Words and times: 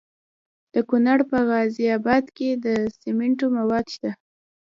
د 0.73 0.75
کونړ 0.89 1.19
په 1.31 1.37
غازي 1.49 1.85
اباد 1.97 2.25
کې 2.37 2.49
د 2.65 2.67
سمنټو 3.01 3.47
مواد 3.57 3.85
شته. 3.93 4.11